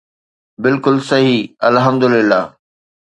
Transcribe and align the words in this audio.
بلڪل 0.63 0.95
صحيح 1.09 1.39
الحمدلله 1.69 2.41